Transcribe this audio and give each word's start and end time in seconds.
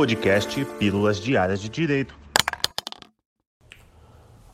podcast 0.00 0.64
Pílulas 0.78 1.20
Diárias 1.20 1.60
de 1.60 1.68
Direito. 1.68 2.18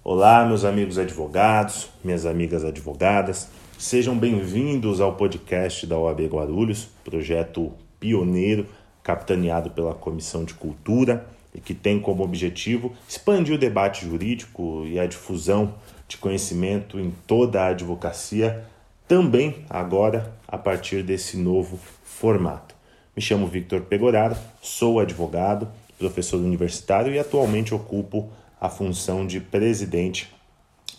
Olá, 0.02 0.44
meus 0.44 0.64
amigos 0.64 0.98
advogados, 0.98 1.88
minhas 2.02 2.26
amigas 2.26 2.64
advogadas, 2.64 3.48
sejam 3.78 4.18
bem-vindos 4.18 5.00
ao 5.00 5.14
podcast 5.14 5.86
da 5.86 5.96
OAB 5.96 6.22
Guarulhos, 6.22 6.88
projeto 7.04 7.72
pioneiro 8.00 8.66
capitaneado 9.04 9.70
pela 9.70 9.94
Comissão 9.94 10.44
de 10.44 10.52
Cultura 10.52 11.24
e 11.54 11.60
que 11.60 11.74
tem 11.74 12.00
como 12.00 12.24
objetivo 12.24 12.92
expandir 13.08 13.54
o 13.54 13.58
debate 13.58 14.04
jurídico 14.04 14.84
e 14.84 14.98
a 14.98 15.06
difusão 15.06 15.76
de 16.08 16.16
conhecimento 16.16 16.98
em 16.98 17.14
toda 17.24 17.62
a 17.62 17.68
advocacia, 17.68 18.64
também 19.06 19.64
agora 19.70 20.34
a 20.48 20.58
partir 20.58 21.04
desse 21.04 21.36
novo 21.36 21.78
formato. 22.02 22.75
Me 23.16 23.22
chamo 23.22 23.46
Victor 23.46 23.80
Pegoraro, 23.80 24.36
sou 24.60 25.00
advogado, 25.00 25.66
professor 25.98 26.36
universitário 26.36 27.14
e 27.14 27.18
atualmente 27.18 27.74
ocupo 27.74 28.28
a 28.60 28.68
função 28.68 29.26
de 29.26 29.40
presidente 29.40 30.30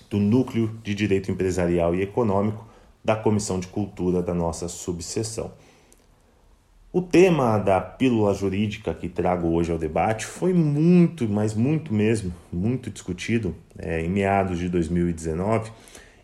do 0.10 0.18
Núcleo 0.18 0.80
de 0.84 0.96
Direito 0.96 1.30
Empresarial 1.30 1.94
e 1.94 2.02
Econômico 2.02 2.68
da 3.06 3.16
Comissão 3.16 3.60
de 3.60 3.68
Cultura 3.68 4.24
da 4.24 4.34
nossa 4.34 4.68
subseção. 4.68 5.52
O 6.92 7.04
tema 7.04 7.60
da 7.60 7.80
pílula 7.80 8.34
jurídica 8.34 8.96
que 8.96 9.08
trago 9.08 9.50
hoje 9.50 9.72
ao 9.72 9.78
debate 9.78 10.26
foi 10.26 10.54
muito, 10.54 11.30
mas 11.30 11.54
muito 11.54 11.94
mesmo, 11.94 12.34
muito 12.52 12.90
discutido 12.90 13.56
é, 13.78 14.02
em 14.02 14.10
meados 14.10 14.58
de 14.58 14.68
2019 14.70 15.70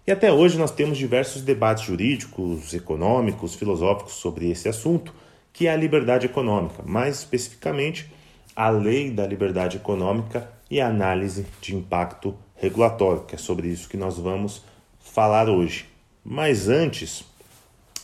e 0.07 0.11
até 0.11 0.33
hoje 0.33 0.57
nós 0.57 0.71
temos 0.71 0.97
diversos 0.97 1.43
debates 1.43 1.85
jurídicos, 1.85 2.73
econômicos, 2.73 3.55
filosóficos 3.55 4.13
sobre 4.13 4.49
esse 4.49 4.67
assunto, 4.67 5.13
que 5.53 5.67
é 5.67 5.71
a 5.71 5.77
liberdade 5.77 6.25
econômica, 6.25 6.81
mais 6.83 7.19
especificamente 7.19 8.11
a 8.55 8.69
lei 8.69 9.11
da 9.11 9.25
liberdade 9.25 9.77
econômica 9.77 10.51
e 10.69 10.81
a 10.81 10.87
análise 10.87 11.45
de 11.61 11.75
impacto 11.75 12.35
regulatório, 12.55 13.23
que 13.23 13.35
é 13.35 13.37
sobre 13.37 13.67
isso 13.67 13.87
que 13.87 13.95
nós 13.95 14.17
vamos 14.17 14.63
falar 14.99 15.47
hoje. 15.47 15.85
Mas 16.25 16.67
antes, 16.67 17.23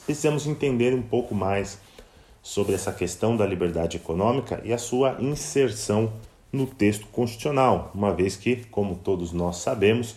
precisamos 0.05 0.45
entender 0.45 0.93
um 0.93 1.01
pouco 1.01 1.33
mais 1.33 1.79
sobre 2.41 2.75
essa 2.75 2.91
questão 2.91 3.35
da 3.35 3.45
liberdade 3.45 3.97
econômica 3.97 4.61
e 4.63 4.71
a 4.71 4.77
sua 4.77 5.17
inserção 5.19 6.13
no 6.51 6.65
texto 6.65 7.07
constitucional, 7.07 7.91
uma 7.93 8.13
vez 8.13 8.35
que, 8.35 8.57
como 8.71 8.95
todos 8.95 9.31
nós 9.31 9.57
sabemos, 9.57 10.15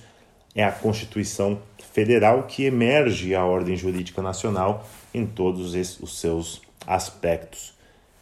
é 0.55 0.65
a 0.65 0.73
Constituição 0.73 1.59
Federal 1.93 2.45
que 2.45 2.65
emerge 2.65 3.35
a 3.35 3.45
ordem 3.45 3.77
jurídica 3.77 4.23
nacional 4.23 4.87
em 5.13 5.27
todos 5.27 5.75
os 5.75 6.19
seus 6.19 6.63
aspectos. 6.87 7.75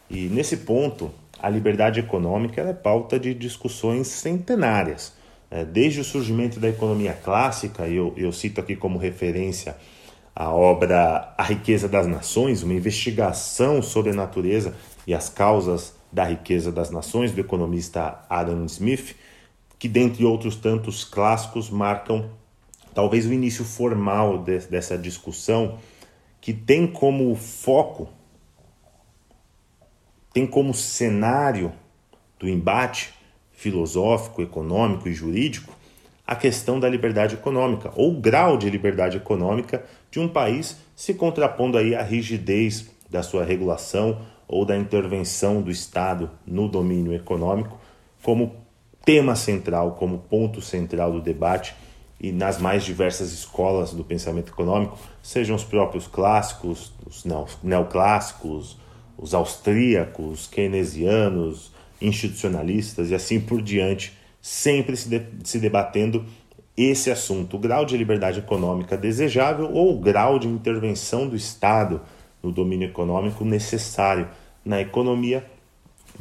E 0.09 0.27
nesse 0.27 0.57
ponto, 0.57 1.11
a 1.39 1.49
liberdade 1.49 1.99
econômica 1.99 2.61
é 2.61 2.73
pauta 2.73 3.19
de 3.19 3.33
discussões 3.33 4.07
centenárias. 4.07 5.13
Né? 5.49 5.65
Desde 5.65 6.01
o 6.01 6.03
surgimento 6.03 6.59
da 6.59 6.69
economia 6.69 7.13
clássica, 7.13 7.87
eu, 7.87 8.13
eu 8.17 8.31
cito 8.31 8.59
aqui 8.59 8.75
como 8.75 8.97
referência 8.97 9.75
a 10.35 10.51
obra 10.51 11.33
A 11.37 11.43
Riqueza 11.43 11.87
das 11.87 12.07
Nações, 12.07 12.63
uma 12.63 12.73
investigação 12.73 13.81
sobre 13.81 14.11
a 14.11 14.15
natureza 14.15 14.73
e 15.05 15.13
as 15.13 15.29
causas 15.29 15.93
da 16.11 16.23
riqueza 16.23 16.71
das 16.71 16.89
nações, 16.91 17.31
do 17.31 17.39
economista 17.39 18.25
Adam 18.29 18.65
Smith, 18.65 19.15
que, 19.79 19.87
dentre 19.87 20.25
outros 20.25 20.55
tantos 20.55 21.03
clássicos, 21.03 21.69
marcam 21.69 22.29
talvez 22.93 23.25
o 23.25 23.33
início 23.33 23.63
formal 23.63 24.37
de, 24.37 24.59
dessa 24.67 24.97
discussão, 24.97 25.77
que 26.39 26.53
tem 26.53 26.85
como 26.85 27.33
foco, 27.35 28.09
tem 30.33 30.47
como 30.47 30.73
cenário 30.73 31.71
do 32.39 32.47
embate 32.47 33.13
filosófico, 33.51 34.41
econômico 34.41 35.07
e 35.07 35.13
jurídico 35.13 35.73
a 36.25 36.35
questão 36.35 36.79
da 36.79 36.87
liberdade 36.87 37.35
econômica, 37.35 37.91
ou 37.95 38.11
o 38.13 38.21
grau 38.21 38.57
de 38.57 38.69
liberdade 38.69 39.17
econômica 39.17 39.83
de 40.09 40.19
um 40.19 40.29
país 40.29 40.77
se 40.95 41.13
contrapondo 41.13 41.77
aí 41.77 41.93
à 41.93 42.01
rigidez 42.01 42.89
da 43.09 43.21
sua 43.21 43.43
regulação 43.43 44.21
ou 44.47 44.63
da 44.63 44.77
intervenção 44.77 45.61
do 45.61 45.69
Estado 45.69 46.31
no 46.45 46.69
domínio 46.69 47.13
econômico 47.13 47.77
como 48.23 48.55
tema 49.03 49.35
central, 49.35 49.91
como 49.95 50.19
ponto 50.19 50.61
central 50.61 51.11
do 51.11 51.21
debate 51.21 51.75
e 52.19 52.31
nas 52.31 52.59
mais 52.59 52.83
diversas 52.83 53.33
escolas 53.33 53.93
do 53.93 54.03
pensamento 54.03 54.51
econômico, 54.51 54.97
sejam 55.23 55.55
os 55.55 55.63
próprios 55.63 56.07
clássicos, 56.07 56.93
os 57.05 57.25
neoclássicos, 57.63 58.77
os 59.21 59.35
austríacos, 59.35 60.47
keynesianos, 60.47 61.71
institucionalistas 62.01 63.11
e 63.11 63.15
assim 63.15 63.39
por 63.39 63.61
diante, 63.61 64.11
sempre 64.41 64.97
se, 64.97 65.07
de, 65.07 65.21
se 65.43 65.59
debatendo 65.59 66.25
esse 66.75 67.11
assunto, 67.11 67.57
o 67.57 67.59
grau 67.59 67.85
de 67.85 67.95
liberdade 67.95 68.39
econômica 68.39 68.97
desejável 68.97 69.71
ou 69.71 69.95
o 69.95 69.99
grau 69.99 70.39
de 70.39 70.47
intervenção 70.47 71.27
do 71.27 71.35
Estado 71.35 72.01
no 72.41 72.51
domínio 72.51 72.87
econômico 72.87 73.45
necessário 73.45 74.27
na 74.65 74.81
economia, 74.81 75.45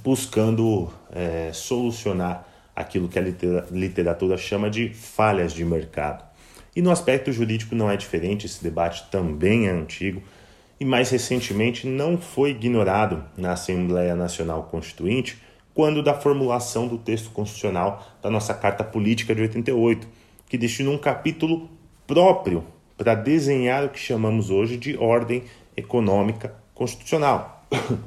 buscando 0.04 0.90
é, 1.10 1.50
solucionar 1.54 2.46
aquilo 2.76 3.08
que 3.08 3.18
a 3.18 3.22
literatura 3.70 4.36
chama 4.36 4.68
de 4.68 4.90
falhas 4.90 5.52
de 5.52 5.64
mercado. 5.64 6.24
E 6.76 6.82
no 6.82 6.90
aspecto 6.90 7.32
jurídico 7.32 7.74
não 7.74 7.90
é 7.90 7.96
diferente, 7.96 8.46
esse 8.46 8.62
debate 8.62 9.08
também 9.10 9.66
é 9.66 9.70
antigo 9.70 10.22
e 10.80 10.84
mais 10.84 11.10
recentemente 11.10 11.86
não 11.86 12.16
foi 12.16 12.50
ignorado 12.52 13.22
na 13.36 13.52
Assembleia 13.52 14.16
Nacional 14.16 14.62
Constituinte 14.64 15.38
quando 15.74 16.02
da 16.02 16.14
formulação 16.14 16.88
do 16.88 16.96
texto 16.96 17.30
constitucional 17.30 18.04
da 18.22 18.30
nossa 18.30 18.54
Carta 18.54 18.82
Política 18.82 19.34
de 19.34 19.42
88, 19.42 20.08
que 20.48 20.58
destina 20.58 20.90
um 20.90 20.98
capítulo 20.98 21.68
próprio 22.06 22.64
para 22.96 23.14
desenhar 23.14 23.84
o 23.84 23.90
que 23.90 23.98
chamamos 23.98 24.50
hoje 24.50 24.76
de 24.76 24.96
ordem 24.96 25.44
econômica 25.76 26.54
constitucional. 26.74 27.64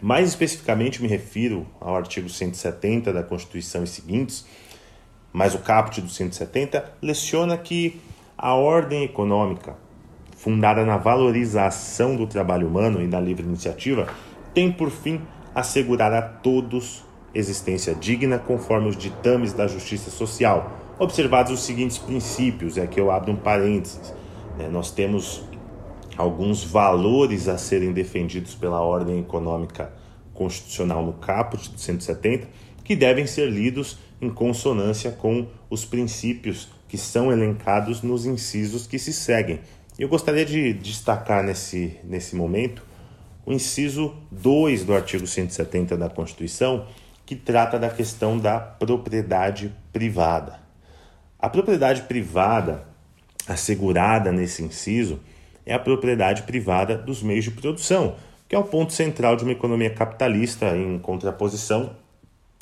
Mais 0.00 0.28
especificamente 0.28 1.02
me 1.02 1.08
refiro 1.08 1.66
ao 1.80 1.94
artigo 1.94 2.28
170 2.28 3.12
da 3.12 3.22
Constituição 3.22 3.84
e 3.84 3.86
seguintes, 3.86 4.46
mas 5.32 5.54
o 5.54 5.58
caput 5.58 6.00
do 6.00 6.08
170 6.08 6.94
leciona 7.02 7.58
que 7.58 8.00
a 8.38 8.54
ordem 8.54 9.04
econômica, 9.04 9.76
fundada 10.42 10.84
na 10.84 10.96
valorização 10.96 12.16
do 12.16 12.26
trabalho 12.26 12.66
humano 12.66 13.00
e 13.00 13.06
da 13.06 13.20
livre 13.20 13.46
iniciativa, 13.46 14.08
tem 14.52 14.72
por 14.72 14.90
fim 14.90 15.20
assegurar 15.54 16.12
a 16.12 16.20
todos 16.20 17.04
existência 17.32 17.94
digna 17.94 18.40
conforme 18.40 18.88
os 18.88 18.96
ditames 18.96 19.52
da 19.52 19.68
justiça 19.68 20.10
social, 20.10 20.72
observados 20.98 21.52
os 21.52 21.60
seguintes 21.60 21.96
princípios, 21.96 22.76
é 22.76 22.88
que 22.88 22.98
eu 22.98 23.12
abro 23.12 23.30
um 23.30 23.36
parênteses. 23.36 24.12
Né? 24.58 24.68
Nós 24.68 24.90
temos 24.90 25.44
alguns 26.16 26.64
valores 26.64 27.46
a 27.46 27.56
serem 27.56 27.92
defendidos 27.92 28.56
pela 28.56 28.80
ordem 28.80 29.20
econômica 29.20 29.92
constitucional 30.34 31.06
no 31.06 31.12
caput 31.12 31.70
de 31.70 31.80
170, 31.80 32.48
que 32.82 32.96
devem 32.96 33.28
ser 33.28 33.48
lidos 33.48 33.96
em 34.20 34.28
consonância 34.28 35.12
com 35.12 35.46
os 35.70 35.84
princípios 35.84 36.68
que 36.88 36.98
são 36.98 37.30
elencados 37.30 38.02
nos 38.02 38.26
incisos 38.26 38.88
que 38.88 38.98
se 38.98 39.12
seguem. 39.12 39.60
Eu 40.02 40.08
gostaria 40.08 40.44
de 40.44 40.72
destacar 40.72 41.44
nesse, 41.44 41.96
nesse 42.02 42.34
momento 42.34 42.84
o 43.46 43.52
inciso 43.52 44.12
2 44.32 44.82
do 44.84 44.94
artigo 44.94 45.28
170 45.28 45.96
da 45.96 46.10
Constituição, 46.10 46.88
que 47.24 47.36
trata 47.36 47.78
da 47.78 47.88
questão 47.88 48.36
da 48.36 48.58
propriedade 48.58 49.72
privada. 49.92 50.58
A 51.38 51.48
propriedade 51.48 52.02
privada 52.02 52.84
assegurada 53.46 54.32
nesse 54.32 54.64
inciso 54.64 55.20
é 55.64 55.72
a 55.72 55.78
propriedade 55.78 56.42
privada 56.42 56.98
dos 56.98 57.22
meios 57.22 57.44
de 57.44 57.52
produção, 57.52 58.16
que 58.48 58.56
é 58.56 58.58
o 58.58 58.64
ponto 58.64 58.92
central 58.92 59.36
de 59.36 59.44
uma 59.44 59.52
economia 59.52 59.94
capitalista 59.94 60.76
em 60.76 60.98
contraposição 60.98 61.94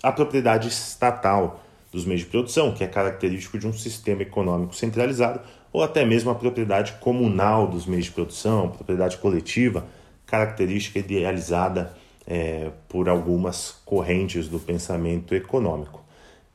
à 0.02 0.12
propriedade 0.12 0.68
estatal 0.68 1.64
dos 1.90 2.04
meios 2.04 2.20
de 2.20 2.26
produção, 2.26 2.72
que 2.72 2.84
é 2.84 2.86
característico 2.86 3.58
de 3.58 3.66
um 3.66 3.72
sistema 3.72 4.20
econômico 4.20 4.74
centralizado, 4.74 5.40
ou 5.72 5.82
até 5.82 6.04
mesmo 6.04 6.30
a 6.30 6.34
propriedade 6.34 6.94
comunal 7.00 7.66
dos 7.66 7.86
meios 7.86 8.06
de 8.06 8.12
produção, 8.12 8.70
propriedade 8.70 9.16
coletiva, 9.18 9.86
característica 10.26 10.98
idealizada 10.98 11.94
é, 12.26 12.70
por 12.88 13.08
algumas 13.08 13.80
correntes 13.84 14.48
do 14.48 14.58
pensamento 14.58 15.34
econômico. 15.34 16.04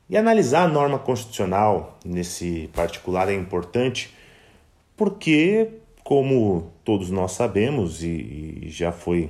E 0.09 0.15
analisar 0.15 0.65
a 0.65 0.67
norma 0.67 0.99
constitucional 0.99 1.97
nesse 2.05 2.69
particular 2.73 3.27
é 3.27 3.33
importante 3.33 4.13
porque, 4.95 5.69
como 6.03 6.71
todos 6.83 7.09
nós 7.09 7.31
sabemos 7.31 8.03
e, 8.03 8.61
e 8.63 8.69
já 8.69 8.91
foi 8.91 9.29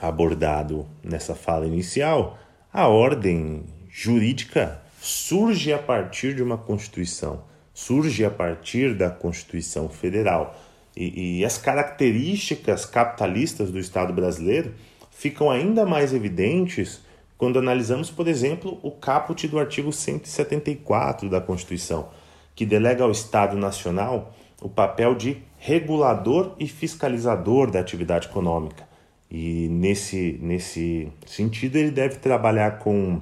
abordado 0.00 0.86
nessa 1.02 1.34
fala 1.34 1.66
inicial, 1.66 2.36
a 2.72 2.88
ordem 2.88 3.62
jurídica 3.88 4.82
surge 5.00 5.72
a 5.72 5.78
partir 5.78 6.34
de 6.34 6.42
uma 6.42 6.58
Constituição, 6.58 7.42
surge 7.74 8.24
a 8.24 8.30
partir 8.30 8.94
da 8.94 9.10
Constituição 9.10 9.88
Federal. 9.88 10.58
E, 10.96 11.40
e 11.40 11.44
as 11.44 11.58
características 11.58 12.86
capitalistas 12.86 13.70
do 13.70 13.78
Estado 13.78 14.12
brasileiro 14.12 14.72
ficam 15.10 15.50
ainda 15.50 15.84
mais 15.84 16.14
evidentes 16.14 17.02
quando 17.36 17.58
analisamos, 17.58 18.10
por 18.10 18.28
exemplo, 18.28 18.78
o 18.82 18.92
caput 18.92 19.46
do 19.48 19.58
artigo 19.58 19.92
174 19.92 21.28
da 21.28 21.40
Constituição, 21.40 22.08
que 22.54 22.64
delega 22.64 23.02
ao 23.02 23.10
Estado 23.10 23.56
Nacional 23.56 24.32
o 24.62 24.68
papel 24.68 25.14
de 25.14 25.42
regulador 25.58 26.54
e 26.58 26.68
fiscalizador 26.68 27.70
da 27.70 27.80
atividade 27.80 28.28
econômica. 28.28 28.86
E 29.30 29.68
nesse, 29.68 30.38
nesse 30.40 31.12
sentido, 31.26 31.76
ele 31.76 31.90
deve 31.90 32.16
trabalhar 32.16 32.78
com 32.78 33.20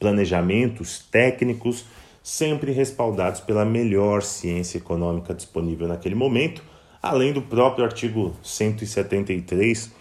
planejamentos 0.00 1.06
técnicos, 1.10 1.84
sempre 2.24 2.72
respaldados 2.72 3.40
pela 3.40 3.66
melhor 3.66 4.22
ciência 4.22 4.78
econômica 4.78 5.34
disponível 5.34 5.86
naquele 5.86 6.14
momento, 6.14 6.64
além 7.02 7.34
do 7.34 7.42
próprio 7.42 7.84
artigo 7.84 8.34
173, 8.42 9.92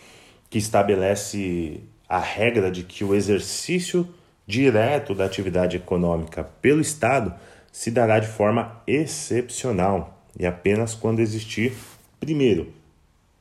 que 0.50 0.58
estabelece 0.58 1.82
a 2.08 2.20
regra 2.20 2.72
de 2.72 2.84
que 2.84 3.04
o 3.04 3.14
exercício 3.14 4.08
direto 4.48 5.14
da 5.14 5.26
atividade 5.26 5.76
econômica 5.76 6.46
pelo 6.62 6.80
Estado 6.80 7.34
se 7.70 7.92
dará 7.92 8.20
de 8.20 8.28
forma 8.28 8.82
excepcional 8.88 10.24
e 10.40 10.46
apenas 10.46 10.96
quando 10.96 11.20
existir, 11.20 11.74
primeiro, 12.22 12.72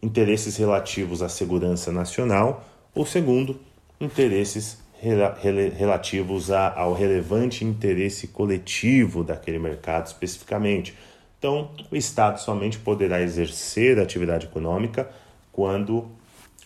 interesses 0.03 0.57
relativos 0.57 1.23
à 1.23 1.29
segurança 1.29 1.93
nacional, 1.93 2.65
ou 2.93 3.07
segundo, 3.07 3.61
interesses 4.01 4.79
relativos 5.03 6.51
ao 6.51 6.95
relevante 6.95 7.65
interesse 7.65 8.29
coletivo 8.29 9.25
daquele 9.25 9.59
mercado 9.59 10.07
especificamente. 10.07 10.95
Então, 11.39 11.73
o 11.91 11.97
Estado 11.97 12.39
somente 12.39 12.79
poderá 12.79 13.21
exercer 13.21 13.99
a 13.99 14.03
atividade 14.03 14.47
econômica 14.47 15.11
quando 15.51 16.09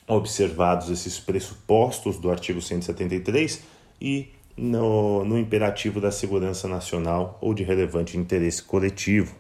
observados 0.07 0.91
esses 0.91 1.19
pressupostos 1.19 2.19
do 2.19 2.31
artigo 2.31 2.61
173 2.61 3.63
e 4.01 4.29
no, 4.55 5.25
no 5.25 5.39
imperativo 5.39 5.99
da 5.99 6.13
segurança 6.13 6.69
nacional 6.69 7.39
ou 7.41 7.55
de 7.55 7.65
relevante 7.65 8.19
interesse 8.19 8.63
coletivo. 8.63 9.35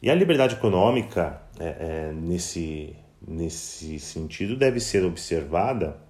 E 0.00 0.10
a 0.10 0.14
liberdade 0.14 0.54
econômica, 0.54 1.42
é, 1.60 1.66
é, 1.66 2.12
nesse, 2.14 2.96
nesse 3.26 3.98
sentido, 4.00 4.56
deve 4.56 4.80
ser 4.80 5.04
observada 5.04 6.07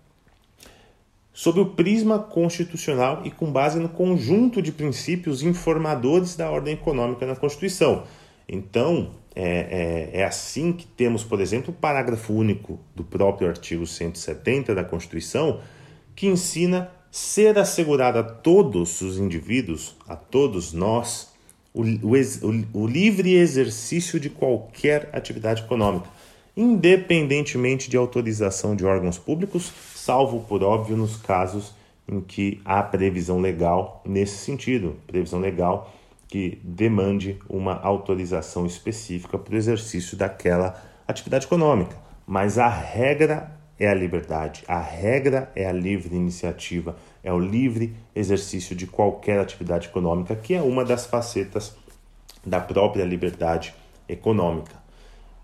sob 1.38 1.60
o 1.60 1.66
prisma 1.66 2.18
constitucional 2.18 3.22
e 3.24 3.30
com 3.30 3.52
base 3.52 3.78
no 3.78 3.88
conjunto 3.88 4.60
de 4.60 4.72
princípios 4.72 5.40
informadores 5.40 6.34
da 6.34 6.50
ordem 6.50 6.74
econômica 6.74 7.24
na 7.24 7.36
Constituição. 7.36 8.02
Então, 8.48 9.12
é, 9.36 10.10
é, 10.14 10.20
é, 10.20 10.24
assim 10.24 10.72
que 10.72 10.84
temos, 10.84 11.22
por 11.22 11.40
exemplo, 11.40 11.70
o 11.70 11.76
parágrafo 11.80 12.32
único 12.32 12.80
do 12.92 13.04
próprio 13.04 13.48
artigo 13.48 13.86
170 13.86 14.74
da 14.74 14.82
Constituição, 14.82 15.60
que 16.16 16.26
ensina 16.26 16.90
ser 17.08 17.56
assegurado 17.56 18.18
a 18.18 18.24
todos 18.24 19.00
os 19.00 19.16
indivíduos, 19.16 19.94
a 20.08 20.16
todos 20.16 20.72
nós, 20.72 21.32
o, 21.72 21.82
o, 21.84 22.82
o 22.82 22.86
livre 22.88 23.36
exercício 23.36 24.18
de 24.18 24.28
qualquer 24.28 25.08
atividade 25.12 25.62
econômica, 25.62 26.08
independentemente 26.56 27.88
de 27.88 27.96
autorização 27.96 28.74
de 28.74 28.84
órgãos 28.84 29.18
públicos, 29.18 29.72
salvo 30.08 30.40
por 30.40 30.64
óbvio 30.64 30.96
nos 30.96 31.18
casos 31.18 31.74
em 32.08 32.22
que 32.22 32.62
há 32.64 32.82
previsão 32.82 33.42
legal 33.42 34.00
nesse 34.06 34.38
sentido, 34.38 34.96
previsão 35.06 35.38
legal 35.38 35.92
que 36.26 36.58
demande 36.64 37.38
uma 37.46 37.78
autorização 37.82 38.64
específica 38.64 39.36
para 39.36 39.52
o 39.52 39.56
exercício 39.58 40.16
daquela 40.16 40.82
atividade 41.06 41.44
econômica. 41.44 41.94
Mas 42.26 42.56
a 42.56 42.68
regra 42.68 43.52
é 43.78 43.86
a 43.86 43.92
liberdade, 43.92 44.64
a 44.66 44.80
regra 44.80 45.52
é 45.54 45.66
a 45.66 45.72
livre 45.72 46.16
iniciativa, 46.16 46.96
é 47.22 47.30
o 47.30 47.38
livre 47.38 47.94
exercício 48.16 48.74
de 48.74 48.86
qualquer 48.86 49.38
atividade 49.38 49.88
econômica, 49.88 50.34
que 50.34 50.54
é 50.54 50.62
uma 50.62 50.86
das 50.86 51.04
facetas 51.04 51.76
da 52.46 52.60
própria 52.60 53.04
liberdade 53.04 53.74
econômica. 54.08 54.87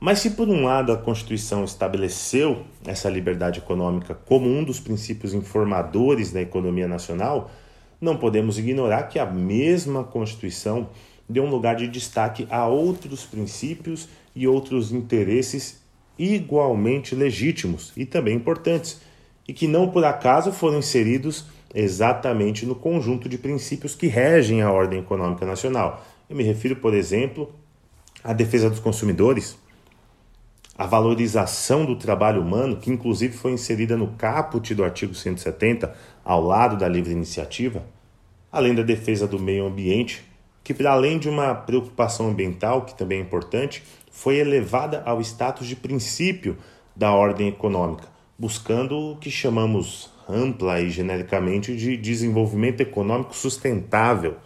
Mas 0.05 0.19
se 0.19 0.33
por 0.33 0.51
um 0.51 0.65
lado 0.65 0.93
a 0.93 0.99
Constituição 0.99 1.65
estabeleceu 1.65 2.65
essa 2.87 3.09
liberdade 3.09 3.61
econômica 3.61 4.15
como 4.15 4.47
um 4.51 4.63
dos 4.63 4.79
princípios 4.79 5.33
informadores 5.33 6.31
da 6.31 6.43
economia 6.43 6.87
nacional, 6.87 7.51
não 7.99 8.15
podemos 8.15 8.59
ignorar 8.59 9.05
que 9.05 9.19
a 9.19 9.25
mesma 9.25 10.05
Constituição 10.05 10.91
deu 11.27 11.45
um 11.45 11.49
lugar 11.49 11.77
de 11.77 11.89
destaque 11.89 12.47
a 12.51 12.67
outros 12.67 13.25
princípios 13.25 14.07
e 14.37 14.47
outros 14.47 14.93
interesses 14.93 15.83
igualmente 16.19 17.15
legítimos 17.15 17.91
e 17.97 18.05
também 18.05 18.37
importantes, 18.37 19.01
e 19.49 19.55
que 19.55 19.67
não 19.67 19.89
por 19.89 20.05
acaso 20.05 20.53
foram 20.53 20.81
inseridos 20.81 21.47
exatamente 21.75 22.67
no 22.67 22.75
conjunto 22.75 23.27
de 23.27 23.39
princípios 23.39 23.95
que 23.95 24.07
regem 24.07 24.61
a 24.61 24.71
ordem 24.71 25.01
econômica 25.01 25.47
nacional. 25.47 26.05
Eu 26.29 26.37
me 26.37 26.45
refiro, 26.45 26.77
por 26.77 26.93
exemplo, 26.93 27.51
à 28.23 28.35
defesa 28.35 28.69
dos 28.69 28.81
consumidores, 28.81 29.64
a 30.77 30.87
valorização 30.87 31.85
do 31.85 31.95
trabalho 31.95 32.43
humano, 32.43 32.77
que 32.77 32.91
inclusive 32.91 33.37
foi 33.37 33.53
inserida 33.53 33.97
no 33.97 34.09
caput 34.09 34.75
do 34.75 34.83
artigo 34.83 35.15
170, 35.15 35.95
ao 36.25 36.43
lado 36.43 36.77
da 36.77 36.89
livre 36.89 37.13
iniciativa, 37.13 37.85
além 38.51 38.75
da 38.75 38.83
defesa 38.83 39.27
do 39.27 39.39
meio 39.39 39.67
ambiente, 39.67 40.25
que, 40.65 40.75
para 40.75 40.93
além 40.93 41.19
de 41.19 41.29
uma 41.29 41.55
preocupação 41.55 42.29
ambiental, 42.29 42.83
que 42.83 42.97
também 42.97 43.19
é 43.19 43.23
importante, 43.23 43.85
foi 44.11 44.39
elevada 44.39 45.03
ao 45.05 45.21
status 45.21 45.67
de 45.67 45.77
princípio 45.77 46.57
da 46.97 47.13
ordem 47.13 47.49
econômica, 47.49 48.09
buscando 48.37 48.97
o 48.97 49.17
que 49.17 49.31
chamamos 49.31 50.11
ampla 50.29 50.81
e 50.81 50.91
genericamente 50.91 51.77
de 51.77 51.97
desenvolvimento 51.97 52.81
econômico 52.81 53.37
sustentável. 53.37 54.37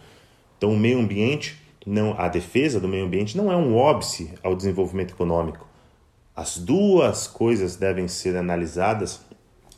Então, 0.57 0.73
o 0.73 0.77
meio 0.77 0.99
ambiente, 0.99 1.57
não, 1.85 2.19
a 2.19 2.27
defesa 2.27 2.79
do 2.79 2.87
meio 2.87 3.05
ambiente 3.05 3.37
não 3.37 3.51
é 3.51 3.55
um 3.55 3.75
óbice 3.75 4.33
ao 4.43 4.55
desenvolvimento 4.55 5.13
econômico 5.13 5.68
as 6.39 6.57
duas 6.57 7.27
coisas 7.27 7.75
devem 7.75 8.07
ser 8.07 8.37
analisadas 8.37 9.19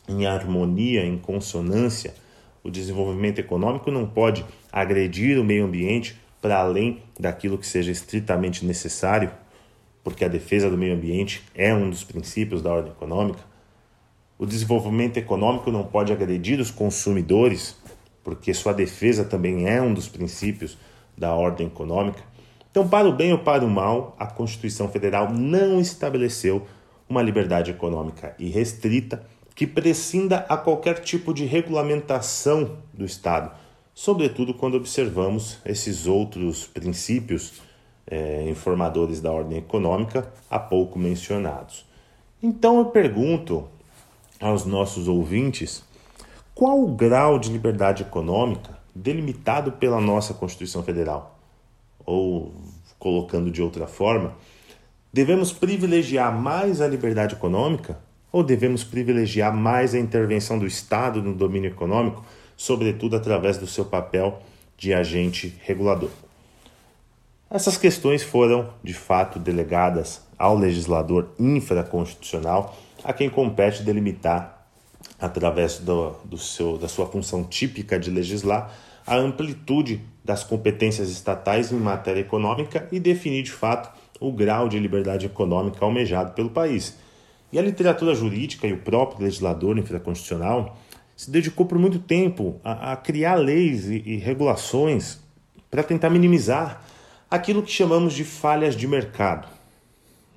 em 0.08 0.26
harmonia, 0.26 1.04
em 1.04 1.18
consonância. 1.18 2.14
O 2.62 2.70
desenvolvimento 2.70 3.40
econômico 3.40 3.90
não 3.90 4.06
pode 4.06 4.46
agredir 4.70 5.40
o 5.40 5.44
meio 5.44 5.64
ambiente 5.64 6.16
para 6.40 6.58
além 6.58 7.02
daquilo 7.18 7.58
que 7.58 7.66
seja 7.66 7.90
estritamente 7.90 8.64
necessário, 8.64 9.32
porque 10.04 10.24
a 10.24 10.28
defesa 10.28 10.70
do 10.70 10.78
meio 10.78 10.94
ambiente 10.94 11.42
é 11.52 11.74
um 11.74 11.90
dos 11.90 12.04
princípios 12.04 12.62
da 12.62 12.72
ordem 12.72 12.92
econômica. 12.92 13.40
O 14.38 14.46
desenvolvimento 14.46 15.16
econômico 15.16 15.68
não 15.72 15.82
pode 15.82 16.12
agredir 16.12 16.60
os 16.60 16.70
consumidores, 16.70 17.76
porque 18.22 18.54
sua 18.54 18.72
defesa 18.72 19.24
também 19.24 19.68
é 19.68 19.82
um 19.82 19.92
dos 19.92 20.06
princípios 20.06 20.78
da 21.18 21.34
ordem 21.34 21.66
econômica. 21.66 22.22
Então, 22.72 22.88
para 22.88 23.06
o 23.06 23.12
bem 23.12 23.32
ou 23.32 23.38
para 23.38 23.66
o 23.66 23.70
mal, 23.70 24.16
a 24.18 24.26
Constituição 24.26 24.88
Federal 24.88 25.30
não 25.30 25.78
estabeleceu 25.78 26.66
uma 27.06 27.20
liberdade 27.20 27.70
econômica 27.70 28.34
irrestrita 28.38 29.22
que 29.54 29.66
prescinda 29.66 30.46
a 30.48 30.56
qualquer 30.56 31.00
tipo 31.00 31.34
de 31.34 31.44
regulamentação 31.44 32.78
do 32.94 33.04
Estado, 33.04 33.50
sobretudo 33.94 34.54
quando 34.54 34.74
observamos 34.78 35.58
esses 35.66 36.06
outros 36.06 36.66
princípios 36.66 37.60
é, 38.06 38.48
informadores 38.48 39.20
da 39.20 39.30
ordem 39.30 39.58
econômica 39.58 40.32
há 40.48 40.58
pouco 40.58 40.98
mencionados. 40.98 41.84
Então 42.42 42.78
eu 42.78 42.86
pergunto 42.86 43.68
aos 44.40 44.64
nossos 44.64 45.08
ouvintes 45.08 45.84
qual 46.54 46.82
o 46.82 46.94
grau 46.94 47.38
de 47.38 47.50
liberdade 47.50 48.02
econômica 48.02 48.78
delimitado 48.94 49.72
pela 49.72 50.00
nossa 50.00 50.32
Constituição 50.32 50.82
Federal? 50.82 51.31
Ou 52.04 52.52
colocando 52.98 53.50
de 53.50 53.62
outra 53.62 53.86
forma, 53.86 54.34
devemos 55.12 55.52
privilegiar 55.52 56.36
mais 56.36 56.80
a 56.80 56.88
liberdade 56.88 57.34
econômica 57.34 57.98
ou 58.30 58.42
devemos 58.42 58.82
privilegiar 58.82 59.54
mais 59.54 59.94
a 59.94 59.98
intervenção 59.98 60.58
do 60.58 60.66
Estado 60.66 61.22
no 61.22 61.34
domínio 61.34 61.70
econômico, 61.70 62.24
sobretudo 62.56 63.16
através 63.16 63.58
do 63.58 63.66
seu 63.66 63.84
papel 63.84 64.40
de 64.76 64.94
agente 64.94 65.54
regulador? 65.64 66.10
Essas 67.50 67.76
questões 67.76 68.22
foram, 68.22 68.72
de 68.82 68.94
fato, 68.94 69.38
delegadas 69.38 70.22
ao 70.38 70.56
legislador 70.56 71.28
infraconstitucional, 71.38 72.74
a 73.04 73.12
quem 73.12 73.28
compete 73.28 73.82
delimitar, 73.82 74.61
através 75.22 75.78
do, 75.78 76.16
do 76.24 76.36
seu, 76.36 76.76
da 76.76 76.88
sua 76.88 77.06
função 77.06 77.44
típica 77.44 77.96
de 77.96 78.10
legislar, 78.10 78.74
a 79.06 79.16
amplitude 79.16 80.00
das 80.24 80.42
competências 80.42 81.08
estatais 81.10 81.70
em 81.70 81.76
matéria 81.76 82.20
econômica 82.20 82.88
e 82.90 82.98
definir 82.98 83.44
de 83.44 83.52
fato 83.52 83.88
o 84.18 84.32
grau 84.32 84.68
de 84.68 84.80
liberdade 84.80 85.24
econômica 85.24 85.84
almejado 85.84 86.32
pelo 86.32 86.50
país. 86.50 86.96
E 87.52 87.58
a 87.58 87.62
literatura 87.62 88.16
jurídica 88.16 88.66
e 88.66 88.72
o 88.72 88.78
próprio 88.78 89.22
legislador 89.22 89.78
infraconstitucional 89.78 90.76
se 91.16 91.30
dedicou 91.30 91.66
por 91.66 91.78
muito 91.78 92.00
tempo 92.00 92.60
a, 92.64 92.92
a 92.92 92.96
criar 92.96 93.36
leis 93.36 93.86
e, 93.86 94.02
e 94.04 94.16
regulações 94.16 95.20
para 95.70 95.84
tentar 95.84 96.10
minimizar 96.10 96.82
aquilo 97.30 97.62
que 97.62 97.70
chamamos 97.70 98.12
de 98.12 98.24
falhas 98.24 98.74
de 98.74 98.88
mercado. 98.88 99.46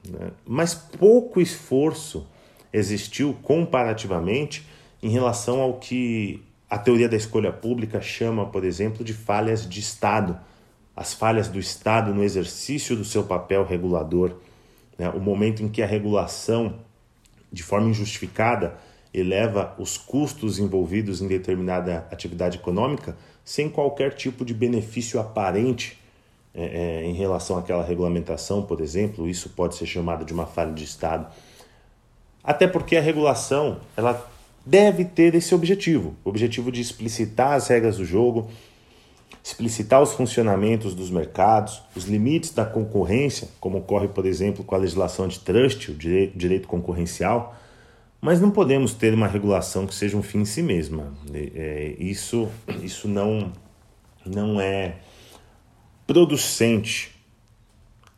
Né? 0.07 0.29
Mas 0.45 0.75
pouco 0.75 1.41
esforço 1.41 2.27
existiu 2.71 3.35
comparativamente 3.41 4.74
em 5.05 5.09
relação 5.09 5.61
ao 5.61 5.75
que 5.75 6.43
a 6.67 6.79
teoria 6.79 7.07
da 7.07 7.15
escolha 7.15 7.53
pública 7.53 8.01
chama, 8.01 8.47
por 8.47 8.65
exemplo, 8.65 9.05
de 9.05 9.13
falhas 9.13 9.69
de 9.69 9.79
Estado, 9.79 10.35
as 10.95 11.13
falhas 11.13 11.47
do 11.47 11.59
Estado 11.59 12.11
no 12.11 12.23
exercício 12.23 12.95
do 12.95 13.05
seu 13.05 13.23
papel 13.23 13.63
regulador, 13.63 14.37
né? 14.97 15.07
o 15.09 15.19
momento 15.19 15.61
em 15.61 15.69
que 15.69 15.83
a 15.83 15.85
regulação, 15.85 16.79
de 17.53 17.61
forma 17.61 17.87
injustificada, 17.87 18.79
eleva 19.13 19.75
os 19.77 19.95
custos 19.95 20.57
envolvidos 20.57 21.21
em 21.21 21.27
determinada 21.27 22.07
atividade 22.11 22.57
econômica 22.57 23.15
sem 23.43 23.69
qualquer 23.69 24.15
tipo 24.15 24.43
de 24.43 24.55
benefício 24.55 25.19
aparente 25.19 25.99
é, 26.51 26.63
é, 26.63 27.05
em 27.05 27.13
relação 27.13 27.59
àquela 27.59 27.83
regulamentação, 27.83 28.63
por 28.63 28.81
exemplo, 28.81 29.29
isso 29.29 29.49
pode 29.49 29.75
ser 29.75 29.85
chamado 29.85 30.25
de 30.25 30.33
uma 30.33 30.47
falha 30.47 30.73
de 30.73 30.83
Estado. 30.83 31.27
Até 32.43 32.67
porque 32.67 32.97
a 32.97 33.01
regulação 33.01 33.79
ela 33.95 34.33
deve 34.65 35.05
ter 35.05 35.35
esse 35.35 35.53
objetivo, 35.53 36.15
o 36.23 36.29
objetivo 36.29 36.71
de 36.71 36.81
explicitar 36.81 37.53
as 37.53 37.67
regras 37.67 37.97
do 37.97 38.05
jogo, 38.05 38.49
explicitar 39.43 40.01
os 40.01 40.13
funcionamentos 40.13 40.95
dos 40.95 41.11
mercados, 41.11 41.83
os 41.95 42.05
limites 42.05 42.51
da 42.51 42.65
concorrência, 42.65 43.47
como 43.59 43.77
ocorre, 43.77 44.07
por 44.07 44.25
exemplo, 44.25 44.63
com 44.63 44.73
a 44.73 44.79
legislação 44.79 45.25
antitrust, 45.25 45.89
o 45.89 45.93
direito, 45.93 46.35
direito 46.35 46.67
concorrencial, 46.67 47.55
mas 48.19 48.41
não 48.41 48.49
podemos 48.49 48.95
ter 48.95 49.13
uma 49.13 49.27
regulação 49.27 49.85
que 49.85 49.93
seja 49.93 50.17
um 50.17 50.23
fim 50.23 50.39
em 50.39 50.45
si 50.45 50.63
mesma. 50.63 51.13
É, 51.31 51.95
isso, 51.99 52.49
isso 52.81 53.07
não, 53.07 53.53
não 54.25 54.59
é 54.59 54.95
producente. 56.07 57.11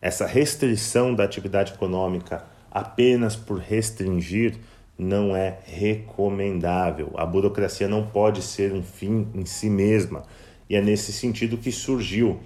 Essa 0.01 0.25
restrição 0.25 1.13
da 1.13 1.25
atividade 1.25 1.73
econômica 1.73 2.45
apenas 2.71 3.35
por 3.35 3.57
restringir 3.57 4.55
não 4.97 5.35
é 5.35 5.59
recomendável. 5.65 7.11
A 7.15 7.25
burocracia 7.25 7.87
não 7.87 8.07
pode 8.07 8.41
ser 8.41 8.73
um 8.73 8.81
fim 8.81 9.27
em 9.35 9.45
si 9.45 9.69
mesma. 9.69 10.23
E 10.69 10.75
é 10.75 10.81
nesse 10.81 11.13
sentido 11.13 11.57
que 11.57 11.71
surgiu, 11.71 12.39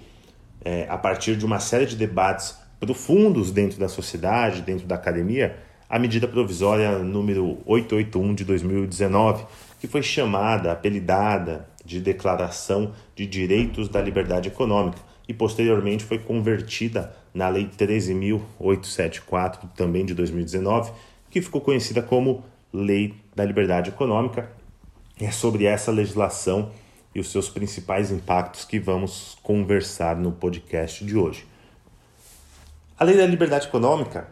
é, 0.64 0.86
a 0.88 0.98
partir 0.98 1.36
de 1.36 1.44
uma 1.44 1.58
série 1.58 1.86
de 1.86 1.96
debates 1.96 2.56
profundos 2.78 3.50
dentro 3.50 3.78
da 3.78 3.88
sociedade, 3.88 4.62
dentro 4.62 4.86
da 4.86 4.94
academia, 4.96 5.56
a 5.88 5.98
medida 5.98 6.26
provisória 6.28 6.98
número 6.98 7.58
881 7.66 8.34
de 8.34 8.44
2019, 8.44 9.44
que 9.80 9.86
foi 9.86 10.02
chamada, 10.02 10.72
apelidada 10.72 11.68
de 11.84 12.00
Declaração 12.00 12.92
de 13.14 13.26
Direitos 13.26 13.88
da 13.88 14.00
Liberdade 14.00 14.48
Econômica 14.48 14.98
e 15.28 15.34
posteriormente 15.34 16.04
foi 16.04 16.18
convertida 16.18 17.14
na 17.34 17.48
Lei 17.48 17.68
13.874, 17.78 19.70
também 19.74 20.04
de 20.04 20.14
2019, 20.14 20.92
que 21.32 21.40
ficou 21.40 21.62
conhecida 21.62 22.02
como 22.02 22.44
Lei 22.70 23.14
da 23.34 23.42
Liberdade 23.42 23.88
Econômica. 23.88 24.52
É 25.18 25.30
sobre 25.30 25.64
essa 25.64 25.90
legislação 25.90 26.70
e 27.14 27.20
os 27.20 27.32
seus 27.32 27.48
principais 27.48 28.10
impactos 28.10 28.66
que 28.66 28.78
vamos 28.78 29.38
conversar 29.42 30.14
no 30.14 30.30
podcast 30.30 31.02
de 31.02 31.16
hoje. 31.16 31.46
A 32.98 33.04
Lei 33.04 33.16
da 33.16 33.26
Liberdade 33.26 33.66
Econômica, 33.66 34.28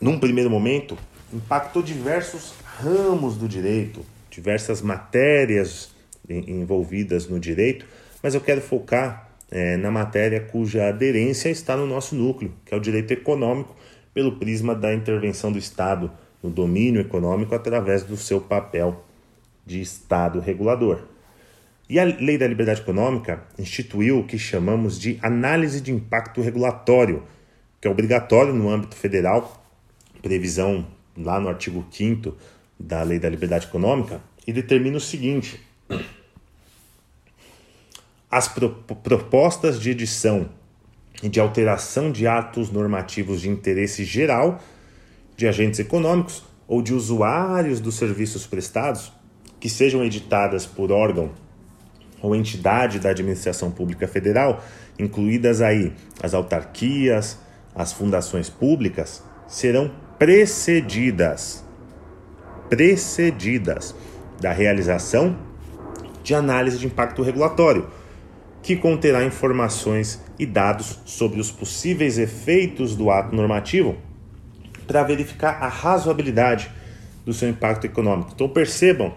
num 0.00 0.18
primeiro 0.18 0.48
momento, 0.48 0.96
impactou 1.30 1.82
diversos 1.82 2.54
ramos 2.78 3.36
do 3.36 3.46
direito, 3.46 4.04
diversas 4.30 4.80
matérias 4.80 5.90
envolvidas 6.26 7.28
no 7.28 7.38
direito, 7.38 7.84
mas 8.22 8.34
eu 8.34 8.40
quero 8.40 8.62
focar 8.62 9.30
é, 9.50 9.76
na 9.76 9.90
matéria 9.90 10.40
cuja 10.40 10.88
aderência 10.88 11.50
está 11.50 11.76
no 11.76 11.86
nosso 11.86 12.14
núcleo, 12.14 12.54
que 12.64 12.72
é 12.72 12.76
o 12.76 12.80
direito 12.80 13.10
econômico, 13.12 13.76
pelo 14.14 14.36
prisma 14.36 14.74
da 14.74 14.92
intervenção 14.92 15.50
do 15.50 15.58
Estado 15.58 16.10
no 16.42 16.50
domínio 16.50 17.00
econômico 17.00 17.54
através 17.54 18.02
do 18.02 18.16
seu 18.16 18.40
papel 18.40 19.04
de 19.64 19.80
Estado 19.80 20.40
regulador. 20.40 21.04
E 21.88 21.98
a 21.98 22.04
Lei 22.04 22.38
da 22.38 22.46
Liberdade 22.46 22.80
Econômica 22.80 23.44
instituiu 23.58 24.20
o 24.20 24.26
que 24.26 24.38
chamamos 24.38 24.98
de 24.98 25.18
análise 25.22 25.80
de 25.80 25.92
impacto 25.92 26.40
regulatório, 26.40 27.22
que 27.80 27.86
é 27.86 27.90
obrigatório 27.90 28.54
no 28.54 28.70
âmbito 28.70 28.96
federal, 28.96 29.62
previsão 30.20 30.86
lá 31.16 31.38
no 31.38 31.48
artigo 31.48 31.84
5 31.90 32.34
da 32.78 33.02
Lei 33.02 33.18
da 33.18 33.28
Liberdade 33.28 33.66
Econômica, 33.66 34.20
e 34.46 34.52
determina 34.52 34.96
o 34.96 35.00
seguinte: 35.00 35.60
as 38.30 38.48
pro 38.48 38.70
propostas 38.70 39.78
de 39.78 39.90
edição 39.90 40.48
e 41.22 41.28
de 41.28 41.38
alteração 41.38 42.10
de 42.10 42.26
atos 42.26 42.70
normativos 42.70 43.40
de 43.40 43.48
interesse 43.48 44.04
geral 44.04 44.60
de 45.36 45.46
agentes 45.46 45.78
econômicos 45.78 46.44
ou 46.66 46.82
de 46.82 46.92
usuários 46.92 47.80
dos 47.80 47.94
serviços 47.96 48.46
prestados 48.46 49.12
que 49.60 49.68
sejam 49.68 50.04
editadas 50.04 50.66
por 50.66 50.90
órgão 50.90 51.30
ou 52.20 52.34
entidade 52.34 52.98
da 52.98 53.10
administração 53.10 53.70
pública 53.70 54.06
federal, 54.06 54.62
incluídas 54.98 55.60
aí 55.60 55.92
as 56.22 56.34
autarquias, 56.34 57.38
as 57.74 57.92
fundações 57.92 58.48
públicas, 58.48 59.22
serão 59.46 59.90
precedidas 60.18 61.64
precedidas 62.68 63.94
da 64.40 64.50
realização 64.50 65.36
de 66.22 66.34
análise 66.34 66.78
de 66.78 66.86
impacto 66.86 67.22
regulatório 67.22 67.86
que 68.62 68.76
conterá 68.76 69.24
informações 69.24 70.22
e 70.42 70.46
dados 70.46 70.98
sobre 71.04 71.40
os 71.40 71.50
possíveis 71.50 72.18
efeitos 72.18 72.96
do 72.96 73.10
ato 73.10 73.34
normativo 73.34 73.96
para 74.86 75.04
verificar 75.04 75.62
a 75.62 75.68
razoabilidade 75.68 76.68
do 77.24 77.32
seu 77.32 77.48
impacto 77.48 77.84
econômico. 77.84 78.32
Então 78.34 78.48
percebam 78.48 79.14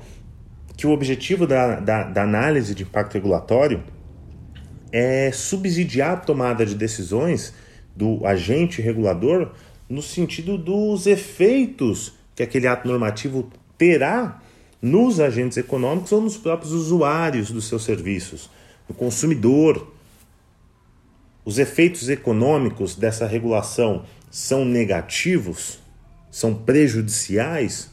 que 0.77 0.85
o 0.85 0.91
objetivo 0.91 1.47
da, 1.47 1.79
da, 1.79 2.03
da 2.03 2.23
análise 2.23 2.75
de 2.75 2.83
impacto 2.83 3.15
regulatório 3.15 3.83
é 4.91 5.31
subsidiar 5.31 6.11
a 6.11 6.17
tomada 6.17 6.65
de 6.65 6.75
decisões 6.75 7.53
do 7.95 8.25
agente 8.25 8.81
regulador 8.81 9.51
no 9.89 10.01
sentido 10.01 10.57
dos 10.57 11.07
efeitos 11.07 12.13
que 12.35 12.43
aquele 12.43 12.67
ato 12.67 12.87
normativo 12.87 13.49
terá 13.77 14.41
nos 14.81 15.19
agentes 15.19 15.57
econômicos 15.57 16.11
ou 16.11 16.21
nos 16.21 16.37
próprios 16.37 16.71
usuários 16.71 17.49
dos 17.49 17.67
seus 17.67 17.83
serviços 17.83 18.49
no 18.87 18.93
consumidor. 18.93 19.94
Os 21.45 21.59
efeitos 21.59 22.09
econômicos 22.09 22.95
dessa 22.95 23.27
regulação 23.27 24.03
são 24.31 24.65
negativos, 24.65 25.79
são 26.31 26.53
prejudiciais, 26.53 27.91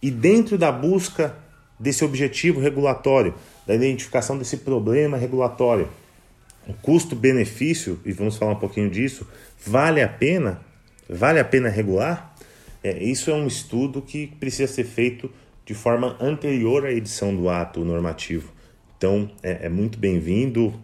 e 0.00 0.10
dentro 0.10 0.58
da 0.58 0.70
busca 0.70 1.34
desse 1.80 2.04
objetivo 2.04 2.60
regulatório, 2.60 3.34
da 3.66 3.74
identificação 3.74 4.38
desse 4.38 4.58
problema 4.58 5.16
regulatório, 5.16 5.88
o 6.66 6.74
custo-benefício, 6.74 7.98
e 8.04 8.12
vamos 8.12 8.36
falar 8.36 8.52
um 8.52 8.58
pouquinho 8.58 8.90
disso, 8.90 9.26
vale 9.66 10.02
a 10.02 10.08
pena? 10.08 10.60
Vale 11.08 11.40
a 11.40 11.44
pena 11.44 11.70
regular? 11.70 12.36
É, 12.84 13.02
isso 13.02 13.30
é 13.30 13.34
um 13.34 13.46
estudo 13.46 14.02
que 14.02 14.26
precisa 14.26 14.70
ser 14.70 14.84
feito 14.84 15.30
de 15.64 15.74
forma 15.74 16.16
anterior 16.20 16.84
à 16.84 16.92
edição 16.92 17.34
do 17.34 17.48
ato 17.48 17.84
normativo. 17.84 18.52
Então 18.96 19.30
é, 19.42 19.66
é 19.66 19.68
muito 19.68 19.98
bem-vindo. 19.98 20.74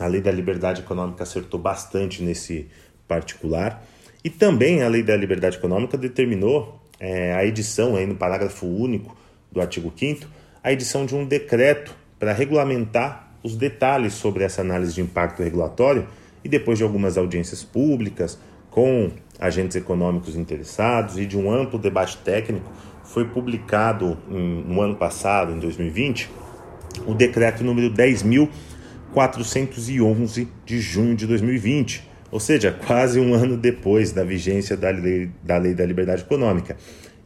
A 0.00 0.06
lei 0.06 0.20
da 0.20 0.32
liberdade 0.32 0.80
econômica 0.80 1.22
acertou 1.22 1.60
bastante 1.60 2.22
nesse 2.22 2.68
particular. 3.06 3.84
E 4.24 4.30
também 4.30 4.82
a 4.82 4.88
lei 4.88 5.02
da 5.02 5.16
liberdade 5.16 5.56
econômica 5.56 5.96
determinou 5.96 6.80
é, 6.98 7.34
a 7.34 7.44
edição, 7.44 7.96
aí 7.96 8.06
no 8.06 8.14
parágrafo 8.14 8.66
único 8.66 9.16
do 9.50 9.60
artigo 9.60 9.92
5, 9.94 10.26
a 10.62 10.72
edição 10.72 11.06
de 11.06 11.14
um 11.14 11.24
decreto 11.24 11.94
para 12.18 12.32
regulamentar 12.32 13.32
os 13.42 13.56
detalhes 13.56 14.12
sobre 14.14 14.44
essa 14.44 14.60
análise 14.60 14.92
de 14.92 15.00
impacto 15.00 15.42
regulatório 15.42 16.06
e 16.44 16.48
depois 16.48 16.78
de 16.78 16.84
algumas 16.84 17.16
audiências 17.16 17.64
públicas 17.64 18.38
com 18.70 19.10
agentes 19.38 19.76
econômicos 19.76 20.36
interessados 20.36 21.18
e 21.18 21.24
de 21.24 21.36
um 21.36 21.50
amplo 21.50 21.78
debate 21.78 22.18
técnico, 22.18 22.70
foi 23.04 23.24
publicado 23.24 24.16
em, 24.30 24.62
no 24.62 24.80
ano 24.80 24.94
passado, 24.94 25.52
em 25.52 25.58
2020, 25.58 26.30
o 27.06 27.14
decreto 27.14 27.64
número 27.64 27.90
10.411 29.14 30.48
de 30.64 30.80
junho 30.80 31.14
de 31.14 31.26
2020, 31.26 32.08
ou 32.30 32.38
seja, 32.38 32.72
quase 32.86 33.18
um 33.18 33.34
ano 33.34 33.56
depois 33.56 34.12
da 34.12 34.22
vigência 34.22 34.76
da 34.76 34.90
lei, 34.90 35.30
da 35.42 35.58
lei 35.58 35.74
da 35.74 35.84
Liberdade 35.84 36.22
Econômica, 36.22 36.76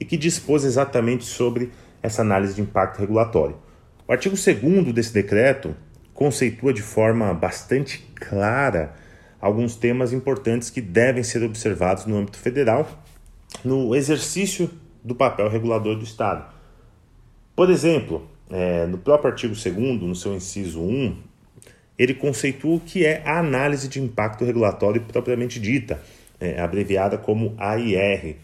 e 0.01 0.05
que 0.05 0.17
dispôs 0.17 0.65
exatamente 0.65 1.25
sobre 1.25 1.71
essa 2.03 2.23
análise 2.23 2.55
de 2.55 2.63
impacto 2.63 2.99
regulatório. 3.01 3.57
O 4.07 4.13
artigo 4.13 4.35
2 4.37 4.93
desse 4.93 5.13
decreto 5.13 5.75
conceitua 6.13 6.73
de 6.73 6.83
forma 6.83 7.33
bastante 7.35 7.99
clara 8.15 8.95
alguns 9.41 9.77
temas 9.77 10.13
importantes 10.13 10.71
que 10.71 10.81
devem 10.81 11.23
ser 11.23 11.43
observados 11.43 12.07
no 12.07 12.17
âmbito 12.17 12.39
federal 12.39 12.89
no 13.63 13.95
exercício 13.95 14.71
do 15.03 15.15
papel 15.15 15.49
regulador 15.49 15.97
do 15.97 16.05
Estado. 16.05 16.53
Por 17.55 17.71
exemplo, 17.71 18.27
é, 18.51 18.87
no 18.87 18.99
próprio 18.99 19.31
artigo 19.31 19.55
2, 19.55 20.03
no 20.03 20.15
seu 20.15 20.35
inciso 20.35 20.81
1, 20.81 21.17
ele 21.99 22.15
conceitua 22.15 22.77
o 22.77 22.81
que 22.81 23.05
é 23.05 23.23
a 23.25 23.39
análise 23.39 23.89
de 23.89 24.01
impacto 24.01 24.45
regulatório 24.45 25.03
propriamente 25.03 25.61
dita, 25.61 26.03
é, 26.41 26.61
abreviada 26.61 27.17
como 27.17 27.55
AIR. 27.59 28.37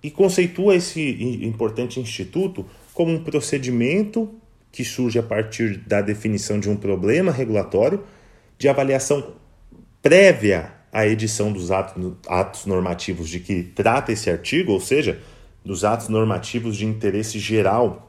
e 0.00 0.10
conceitua 0.10 0.76
esse 0.76 1.00
importante 1.44 1.98
instituto 1.98 2.64
como 2.94 3.12
um 3.12 3.24
procedimento 3.24 4.32
que 4.70 4.84
surge 4.84 5.18
a 5.18 5.22
partir 5.22 5.78
da 5.78 6.00
definição 6.00 6.60
de 6.60 6.70
um 6.70 6.76
problema 6.76 7.32
regulatório, 7.32 8.04
de 8.56 8.68
avaliação 8.68 9.34
prévia 10.00 10.72
à 10.92 11.06
edição 11.06 11.52
dos 11.52 11.70
atos, 11.70 12.12
atos 12.28 12.66
normativos 12.66 13.28
de 13.28 13.40
que 13.40 13.62
trata 13.62 14.12
esse 14.12 14.30
artigo, 14.30 14.72
ou 14.72 14.80
seja, 14.80 15.20
dos 15.64 15.84
atos 15.84 16.08
normativos 16.08 16.76
de 16.76 16.86
interesse 16.86 17.38
geral 17.38 18.07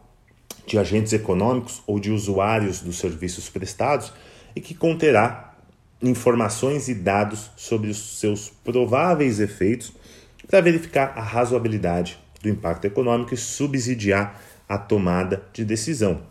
de 0.69 0.77
agentes 0.77 1.11
econômicos 1.13 1.81
ou 1.87 1.99
de 1.99 2.11
usuários 2.11 2.79
dos 2.79 2.99
serviços 2.99 3.49
prestados 3.49 4.13
e 4.55 4.61
que 4.61 4.75
conterá 4.75 5.55
informações 6.01 6.87
e 6.87 6.93
dados 6.93 7.49
sobre 7.57 7.89
os 7.89 8.19
seus 8.19 8.49
prováveis 8.63 9.39
efeitos 9.39 9.91
para 10.47 10.61
verificar 10.61 11.13
a 11.15 11.21
razoabilidade 11.21 12.19
do 12.41 12.47
impacto 12.47 12.85
econômico 12.85 13.33
e 13.33 13.37
subsidiar 13.37 14.39
a 14.67 14.77
tomada 14.77 15.43
de 15.51 15.65
decisão. 15.65 16.21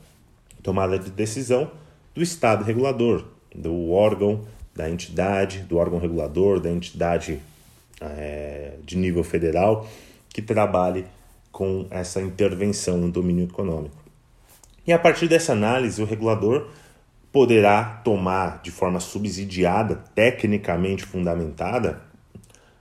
Tomada 0.62 0.99
de 0.99 1.11
decisão 1.11 1.71
do 2.14 2.23
Estado 2.23 2.64
regulador, 2.64 3.25
do 3.54 3.90
órgão, 3.90 4.47
da 4.75 4.88
entidade, 4.88 5.61
do 5.61 5.76
órgão 5.76 5.99
regulador, 5.99 6.61
da 6.61 6.71
entidade 6.71 7.40
é, 8.00 8.75
de 8.85 8.97
nível 8.97 9.25
federal 9.25 9.88
que 10.28 10.40
trabalhe 10.40 11.04
com 11.50 11.87
essa 11.90 12.23
intervenção 12.23 12.97
no 12.97 13.11
domínio 13.11 13.45
econômico. 13.45 14.07
E 14.88 14.92
a 14.95 14.99
partir 14.99 15.28
dessa 15.28 15.52
análise, 15.52 16.00
o 16.00 16.07
regulador 16.07 16.68
poderá 17.30 18.00
tomar 18.02 18.62
de 18.62 18.71
forma 18.71 18.99
subsidiada, 19.00 19.97
tecnicamente 20.14 21.04
fundamentada, 21.04 22.00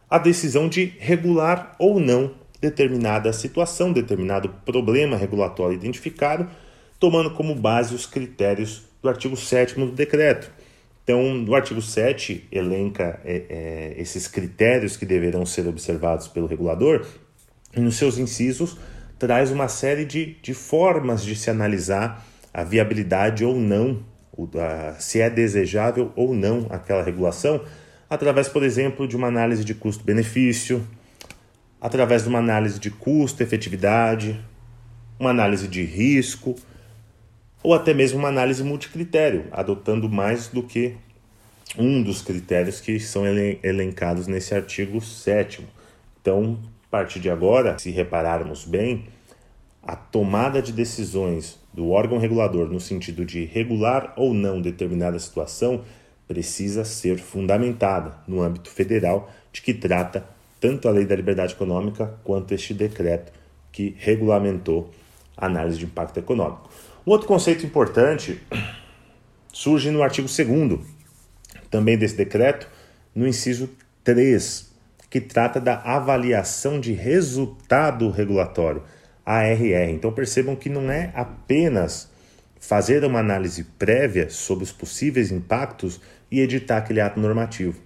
a 0.09 0.17
decisão 0.17 0.69
de 0.69 0.85
regular 0.99 1.75
ou 1.77 1.99
não 1.99 2.31
determinada 2.61 3.33
situação, 3.33 3.91
determinado 3.91 4.47
problema 4.65 5.17
regulatório 5.17 5.75
identificado, 5.75 6.49
tomando 6.97 7.31
como 7.31 7.53
base 7.53 7.93
os 7.93 8.05
critérios 8.05 8.83
do 9.03 9.09
artigo 9.09 9.35
7 9.35 9.75
do 9.75 9.91
decreto. 9.91 10.49
Então, 11.03 11.33
no 11.33 11.53
artigo 11.53 11.81
7 11.81 12.47
elenca 12.49 13.19
é, 13.25 13.43
é, 13.49 14.01
esses 14.01 14.29
critérios 14.29 14.95
que 14.95 15.05
deverão 15.05 15.45
ser 15.45 15.67
observados 15.67 16.29
pelo 16.29 16.47
regulador, 16.47 17.05
e 17.75 17.81
nos 17.81 17.97
seus 17.97 18.17
incisos 18.17 18.77
traz 19.19 19.51
uma 19.51 19.67
série 19.67 20.05
de, 20.05 20.37
de 20.41 20.53
formas 20.53 21.23
de 21.23 21.35
se 21.35 21.49
analisar 21.49 22.25
a 22.53 22.63
viabilidade 22.63 23.43
ou 23.43 23.55
não, 23.55 24.03
se 24.99 25.19
é 25.19 25.29
desejável 25.29 26.11
ou 26.15 26.33
não 26.33 26.67
aquela 26.69 27.03
regulação, 27.03 27.63
através, 28.09 28.47
por 28.47 28.63
exemplo, 28.63 29.07
de 29.07 29.15
uma 29.15 29.27
análise 29.27 29.63
de 29.63 29.73
custo-benefício, 29.73 30.85
através 31.81 32.23
de 32.23 32.29
uma 32.29 32.39
análise 32.39 32.79
de 32.79 32.89
custo-efetividade, 32.89 34.39
uma 35.19 35.31
análise 35.31 35.67
de 35.67 35.83
risco, 35.83 36.55
ou 37.63 37.73
até 37.73 37.93
mesmo 37.93 38.19
uma 38.19 38.29
análise 38.29 38.63
multicritério, 38.63 39.45
adotando 39.51 40.07
mais 40.07 40.47
do 40.47 40.63
que 40.63 40.95
um 41.77 42.01
dos 42.01 42.21
critérios 42.21 42.79
que 42.79 42.99
são 42.99 43.23
elencados 43.63 44.27
nesse 44.27 44.53
artigo 44.55 45.01
7. 45.01 45.67
Então, 46.21 46.57
partir 46.97 47.19
de 47.19 47.29
agora, 47.29 47.77
se 47.77 47.91
repararmos 47.91 48.65
bem, 48.65 49.05
a 49.83 49.95
tomada 49.95 50.63
de 50.63 50.71
decisões 50.71 51.59
do 51.71 51.91
órgão 51.91 52.17
regulador 52.17 52.67
no 52.69 52.79
sentido 52.79 53.23
de 53.23 53.45
regular 53.45 54.13
ou 54.17 54.33
não 54.33 54.59
determinada 54.59 55.19
situação 55.19 55.83
precisa 56.27 56.83
ser 56.83 57.19
fundamentada 57.19 58.15
no 58.27 58.41
âmbito 58.41 58.71
federal 58.71 59.31
de 59.53 59.61
que 59.61 59.75
trata 59.75 60.25
tanto 60.59 60.87
a 60.87 60.91
Lei 60.91 61.05
da 61.05 61.15
Liberdade 61.15 61.53
Econômica 61.53 62.15
quanto 62.23 62.55
este 62.55 62.73
decreto 62.73 63.31
que 63.71 63.95
regulamentou 63.99 64.89
a 65.37 65.45
análise 65.45 65.77
de 65.77 65.85
impacto 65.85 66.17
econômico. 66.17 66.67
Um 67.05 67.11
outro 67.11 67.27
conceito 67.27 67.63
importante 67.63 68.41
surge 69.53 69.91
no 69.91 70.01
artigo 70.01 70.27
2 70.27 70.79
também 71.69 71.95
desse 71.95 72.15
decreto, 72.15 72.67
no 73.13 73.27
inciso 73.27 73.69
3, 74.03 74.67
que 75.09 75.21
trata 75.21 75.59
da 75.59 75.81
avaliação 75.83 76.79
de 76.79 76.93
resultado 76.93 78.09
regulatório, 78.09 78.83
ARR. 79.25 79.89
Então 79.89 80.11
percebam 80.11 80.55
que 80.55 80.69
não 80.69 80.91
é 80.91 81.11
apenas 81.13 82.09
fazer 82.59 83.03
uma 83.05 83.19
análise 83.19 83.63
prévia 83.63 84.29
sobre 84.29 84.63
os 84.63 84.71
possíveis 84.71 85.31
impactos 85.31 86.01
e 86.29 86.41
editar 86.41 86.77
aquele 86.77 86.99
ato 86.99 87.19
normativo. 87.19 87.79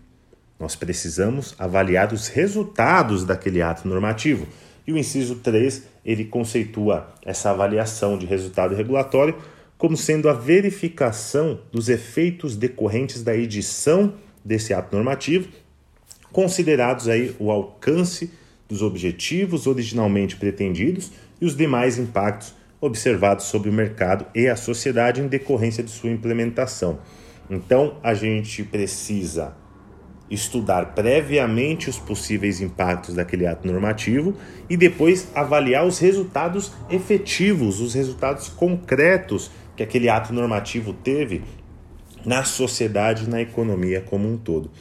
Nós 0.59 0.75
precisamos 0.75 1.55
avaliar 1.57 2.13
os 2.13 2.27
resultados 2.27 3.25
daquele 3.25 3.61
ato 3.61 3.87
normativo. 3.87 4.47
E 4.85 4.93
o 4.93 4.97
inciso 4.97 5.35
3, 5.35 5.83
ele 6.05 6.25
conceitua 6.25 7.13
essa 7.23 7.51
avaliação 7.51 8.17
de 8.17 8.25
resultado 8.25 8.75
regulatório 8.75 9.35
como 9.77 9.97
sendo 9.97 10.29
a 10.29 10.33
verificação 10.33 11.59
dos 11.71 11.89
efeitos 11.89 12.55
decorrentes 12.55 13.23
da 13.23 13.35
edição 13.35 14.13
desse 14.45 14.73
ato 14.73 14.95
normativo 14.95 15.49
considerados 16.31 17.07
aí 17.07 17.35
o 17.39 17.51
alcance 17.51 18.31
dos 18.67 18.81
objetivos 18.81 19.67
originalmente 19.67 20.35
pretendidos 20.37 21.11
e 21.39 21.45
os 21.45 21.55
demais 21.55 21.97
impactos 21.97 22.55
observados 22.79 23.45
sobre 23.45 23.69
o 23.69 23.73
mercado 23.73 24.25
e 24.33 24.47
a 24.47 24.55
sociedade 24.55 25.21
em 25.21 25.27
decorrência 25.27 25.83
de 25.83 25.91
sua 25.91 26.09
implementação. 26.09 26.99
Então, 27.49 27.97
a 28.01 28.13
gente 28.13 28.63
precisa 28.63 29.55
estudar 30.29 30.95
previamente 30.95 31.89
os 31.89 31.99
possíveis 31.99 32.61
impactos 32.61 33.13
daquele 33.13 33.45
ato 33.45 33.67
normativo 33.67 34.33
e 34.69 34.77
depois 34.77 35.27
avaliar 35.35 35.85
os 35.85 35.99
resultados 35.99 36.71
efetivos, 36.89 37.81
os 37.81 37.93
resultados 37.93 38.47
concretos 38.47 39.51
que 39.75 39.83
aquele 39.83 40.07
ato 40.07 40.33
normativo 40.33 40.93
teve 40.93 41.43
na 42.25 42.45
sociedade 42.45 43.29
na 43.29 43.41
economia 43.41 43.99
como 43.99 44.31
um 44.31 44.37
todo. 44.37 44.71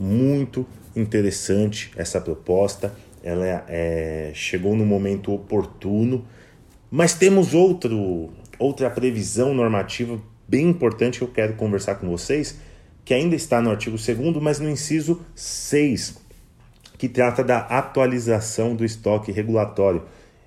Muito 0.00 0.66
interessante 0.96 1.92
essa 1.96 2.20
proposta, 2.20 2.92
ela 3.22 3.64
é, 3.68 4.30
chegou 4.34 4.74
no 4.74 4.84
momento 4.84 5.32
oportuno, 5.32 6.26
mas 6.90 7.14
temos 7.14 7.54
outro, 7.54 8.30
outra 8.58 8.88
previsão 8.88 9.54
normativa 9.54 10.20
bem 10.48 10.68
importante 10.68 11.18
que 11.18 11.24
eu 11.24 11.28
quero 11.28 11.54
conversar 11.54 11.96
com 11.96 12.08
vocês, 12.08 12.58
que 13.04 13.12
ainda 13.12 13.36
está 13.36 13.60
no 13.60 13.70
artigo 13.70 13.96
2 13.96 14.42
mas 14.42 14.58
no 14.58 14.68
inciso 14.68 15.20
6, 15.34 16.18
que 16.98 17.08
trata 17.08 17.44
da 17.44 17.58
atualização 17.58 18.74
do 18.74 18.84
estoque 18.84 19.30
regulatório. 19.30 20.04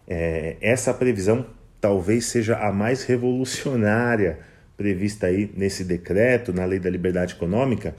É, 0.08 0.58
essa 0.60 0.94
previsão 0.94 1.46
talvez 1.80 2.26
seja 2.26 2.58
a 2.58 2.72
mais 2.72 3.04
revolucionária 3.04 4.40
prevista 4.76 5.28
aí 5.28 5.52
nesse 5.56 5.84
decreto, 5.84 6.54
na 6.54 6.64
Lei 6.64 6.80
da 6.80 6.90
Liberdade 6.90 7.34
Econômica, 7.34 7.94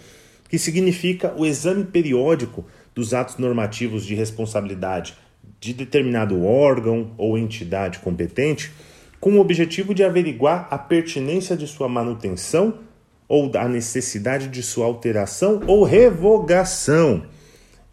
que 0.51 0.59
significa 0.59 1.33
o 1.37 1.47
exame 1.47 1.85
periódico 1.85 2.67
dos 2.93 3.15
atos 3.15 3.39
normativos 3.39 4.05
de 4.05 4.17
responsabilidade 4.17 5.17
de 5.61 5.73
determinado 5.73 6.45
órgão 6.45 7.13
ou 7.17 7.39
entidade 7.39 8.01
competente, 8.01 8.73
com 9.21 9.35
o 9.35 9.41
objetivo 9.41 9.95
de 9.95 10.03
averiguar 10.03 10.67
a 10.71 10.77
pertinência 10.77 11.57
de 11.57 11.67
sua 11.69 11.89
manutenção 11.89 12.81
ou 13.29 13.51
a 13.57 13.69
necessidade 13.69 14.49
de 14.49 14.61
sua 14.61 14.87
alteração 14.87 15.63
ou 15.69 15.85
revogação. 15.85 17.23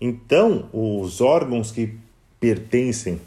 Então, 0.01 0.67
os 0.73 1.21
órgãos 1.21 1.69
que 1.69 1.93
pertencem 2.39 3.21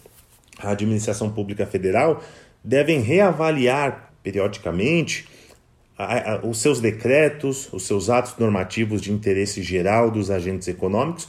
à 0.58 0.70
administração 0.70 1.30
pública 1.30 1.66
federal 1.66 2.22
devem 2.64 3.00
reavaliar 3.00 4.12
periodicamente 4.22 5.28
os 6.42 6.60
seus 6.60 6.80
decretos, 6.80 7.68
os 7.72 7.86
seus 7.86 8.08
atos 8.08 8.34
normativos 8.38 9.00
de 9.00 9.12
interesse 9.12 9.62
geral 9.62 10.10
dos 10.10 10.30
agentes 10.30 10.68
econômicos 10.68 11.28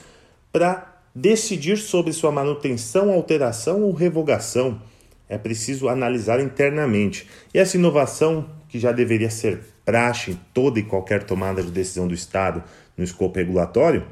para 0.52 1.00
decidir 1.14 1.76
sobre 1.76 2.12
sua 2.12 2.32
manutenção, 2.32 3.12
alteração 3.12 3.82
ou 3.82 3.92
revogação. 3.92 4.80
É 5.28 5.38
preciso 5.38 5.88
analisar 5.88 6.40
internamente. 6.40 7.28
E 7.52 7.58
essa 7.58 7.76
inovação, 7.76 8.48
que 8.68 8.78
já 8.78 8.92
deveria 8.92 9.30
ser 9.30 9.60
praxe 9.84 10.32
em 10.32 10.40
toda 10.52 10.78
e 10.78 10.82
qualquer 10.82 11.24
tomada 11.24 11.62
de 11.62 11.70
decisão 11.70 12.06
do 12.06 12.14
Estado 12.14 12.62
no 12.96 13.04
escopo 13.04 13.38
regulatório, 13.38 14.04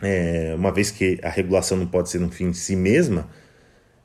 é, 0.00 0.54
uma 0.56 0.72
vez 0.72 0.90
que 0.90 1.18
a 1.22 1.28
regulação 1.28 1.76
não 1.76 1.86
pode 1.86 2.08
ser 2.08 2.22
um 2.22 2.30
fim 2.30 2.46
em 2.46 2.52
si 2.52 2.76
mesma, 2.76 3.28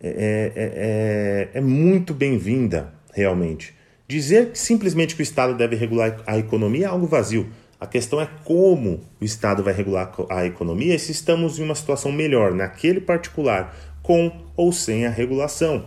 é, 0.01 0.10
é, 0.10 1.53
é, 1.56 1.58
é 1.58 1.62
muito 1.62 2.13
bem-vinda, 2.13 2.93
realmente. 3.13 3.73
Dizer 4.07 4.51
simplesmente 4.53 5.15
que 5.15 5.21
o 5.21 5.23
Estado 5.23 5.55
deve 5.55 5.75
regular 5.75 6.21
a 6.27 6.37
economia 6.37 6.85
é 6.85 6.89
algo 6.89 7.07
vazio. 7.07 7.49
A 7.79 7.87
questão 7.87 8.19
é 8.19 8.29
como 8.43 9.01
o 9.19 9.25
Estado 9.25 9.63
vai 9.63 9.73
regular 9.73 10.11
a 10.29 10.45
economia 10.45 10.95
e 10.95 10.99
se 10.99 11.11
estamos 11.11 11.59
em 11.59 11.63
uma 11.63 11.75
situação 11.75 12.11
melhor 12.11 12.53
naquele 12.53 13.01
particular, 13.01 13.75
com 14.01 14.31
ou 14.55 14.71
sem 14.71 15.05
a 15.05 15.09
regulação. 15.09 15.85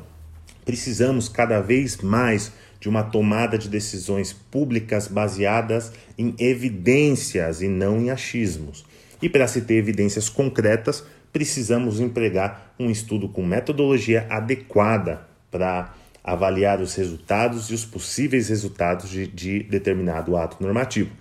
Precisamos 0.64 1.28
cada 1.28 1.60
vez 1.60 1.98
mais 1.98 2.52
de 2.80 2.88
uma 2.88 3.02
tomada 3.02 3.56
de 3.56 3.68
decisões 3.68 4.32
públicas 4.32 5.08
baseadas 5.08 5.92
em 6.18 6.34
evidências 6.38 7.62
e 7.62 7.68
não 7.68 7.98
em 7.98 8.10
achismos. 8.10 8.84
E 9.20 9.28
para 9.28 9.46
se 9.46 9.62
ter 9.62 9.74
evidências 9.74 10.28
concretas, 10.28 11.04
precisamos 11.32 12.00
empregar 12.00 12.74
um 12.78 12.90
estudo 12.90 13.28
com 13.28 13.42
metodologia 13.42 14.26
adequada 14.28 15.26
para 15.50 15.94
avaliar 16.26 16.80
os 16.80 16.96
resultados 16.96 17.70
e 17.70 17.74
os 17.74 17.84
possíveis 17.84 18.48
resultados 18.48 19.08
de, 19.08 19.28
de 19.28 19.62
determinado 19.62 20.36
ato 20.36 20.60
normativo. 20.60 21.12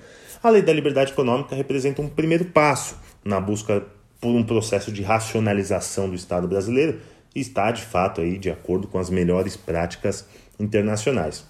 A 0.41 0.49
Lei 0.49 0.63
da 0.63 0.73
Liberdade 0.73 1.11
Econômica 1.11 1.55
representa 1.55 2.01
um 2.01 2.09
primeiro 2.09 2.45
passo 2.45 2.97
na 3.23 3.39
busca 3.39 3.85
por 4.19 4.29
um 4.29 4.43
processo 4.43 4.91
de 4.91 5.03
racionalização 5.03 6.09
do 6.09 6.15
Estado 6.15 6.47
brasileiro 6.47 6.99
e 7.35 7.39
está 7.39 7.69
de 7.69 7.83
fato 7.83 8.19
aí 8.21 8.39
de 8.39 8.49
acordo 8.49 8.87
com 8.87 8.97
as 8.97 9.11
melhores 9.11 9.55
práticas 9.55 10.25
internacionais. 10.59 11.45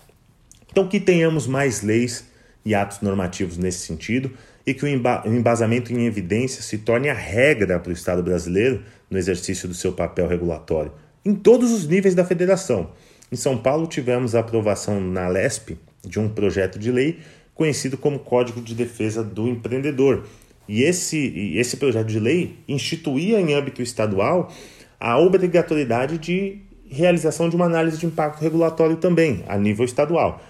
Então 0.70 0.88
que 0.88 1.00
tenhamos 1.00 1.48
mais 1.48 1.82
leis 1.82 2.28
e 2.66 2.76
atos 2.76 3.00
normativos 3.00 3.58
nesse 3.58 3.86
sentido 3.86 4.32
e 4.66 4.74
que 4.74 4.84
o 4.84 4.88
embasamento 5.34 5.94
em 5.94 6.06
evidência 6.06 6.62
se 6.62 6.80
torne 6.80 7.08
a 7.08 7.14
regra 7.14 7.80
para 7.80 7.92
o 7.92 7.94
Estado 7.94 8.22
brasileiro 8.22 8.84
no 9.10 9.18
exercício 9.18 9.68
do 9.68 9.74
seu 9.74 9.94
papel 9.94 10.28
regulatório, 10.28 10.92
em 11.24 11.36
todos 11.36 11.72
os 11.72 11.88
níveis 11.88 12.16
da 12.16 12.26
federação. 12.26 12.90
Em 13.36 13.38
São 13.38 13.58
Paulo, 13.58 13.86
tivemos 13.86 14.34
a 14.34 14.40
aprovação 14.40 15.02
na 15.02 15.28
LESP 15.28 15.78
de 16.08 16.22
um 16.22 16.30
projeto 16.30 16.80
de 16.80 16.90
lei 16.90 17.20
conhecido 17.54 17.98
como 17.98 18.18
Código 18.18 18.62
de 18.62 18.74
Defesa 18.74 19.22
do 19.22 19.46
Empreendedor. 19.46 20.26
E 20.70 20.84
esse, 20.84 21.54
esse 21.58 21.76
projeto 21.76 22.08
de 22.08 22.18
lei 22.18 22.56
instituía 22.66 23.42
em 23.42 23.54
âmbito 23.54 23.82
estadual 23.82 24.50
a 24.98 25.20
obrigatoriedade 25.20 26.18
de 26.18 26.62
realização 26.90 27.50
de 27.50 27.58
uma 27.58 27.66
análise 27.66 27.98
de 27.98 28.06
impacto 28.06 28.42
regulatório 28.42 28.96
também, 28.96 29.44
a 29.50 29.58
nível 29.58 29.84
estadual. 29.84 30.42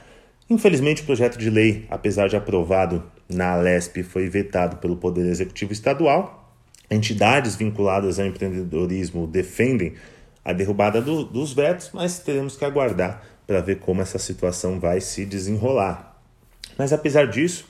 Infelizmente, 0.47 1.01
o 1.01 1.05
projeto 1.05 1.39
de 1.39 1.49
lei, 1.49 1.87
apesar 1.89 2.29
de 2.29 2.35
aprovado 2.35 3.03
na 3.27 3.53
Alesp, 3.53 4.03
foi 4.03 4.29
vetado 4.29 4.77
pelo 4.77 4.95
Poder 4.95 5.25
Executivo 5.25 5.73
Estadual. 5.73 6.53
Entidades 6.91 7.55
vinculadas 7.55 8.19
ao 8.19 8.27
empreendedorismo 8.27 9.25
defendem 9.25 9.93
a 10.45 10.53
derrubada 10.53 11.01
do, 11.01 11.25
dos 11.25 11.51
vetos, 11.51 11.89
mas 11.91 12.19
teremos 12.19 12.55
que 12.55 12.63
aguardar 12.63 13.23
para 13.47 13.61
ver 13.61 13.79
como 13.79 14.01
essa 14.01 14.19
situação 14.19 14.79
vai 14.79 15.01
se 15.01 15.25
desenrolar. 15.25 16.21
Mas 16.77 16.93
apesar 16.93 17.27
disso, 17.27 17.65